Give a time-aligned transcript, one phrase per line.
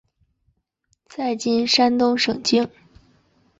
[1.05, 2.67] 在今山东省境。